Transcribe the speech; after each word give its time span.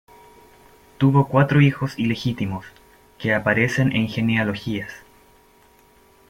Tuvo 0.97 1.27
cuatro 1.27 1.61
hijos 1.61 1.93
ilegítimos 1.99 2.65
que 3.19 3.35
aparecen 3.35 3.95
en 3.95 4.07
genealogías. 4.07 4.91